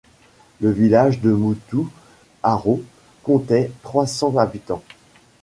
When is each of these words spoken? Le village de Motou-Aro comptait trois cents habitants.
Le 0.61 0.71
village 0.71 1.19
de 1.21 1.31
Motou-Aro 1.31 2.81
comptait 3.21 3.71
trois 3.83 4.07
cents 4.07 4.35
habitants. 4.37 4.81